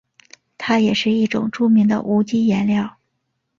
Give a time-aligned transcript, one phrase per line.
[0.57, 2.97] 它也是一种著名的无机颜料。